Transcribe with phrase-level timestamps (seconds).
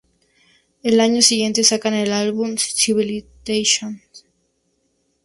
[0.83, 4.01] Al año siguiente sacan el álbum "Civilization".